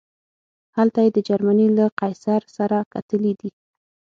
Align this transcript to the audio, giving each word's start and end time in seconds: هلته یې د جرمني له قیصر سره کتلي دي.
هلته 0.77 0.99
یې 1.05 1.09
د 1.15 1.19
جرمني 1.27 1.67
له 1.77 1.85
قیصر 1.99 2.41
سره 2.57 2.77
کتلي 2.93 3.33
دي. 3.39 3.49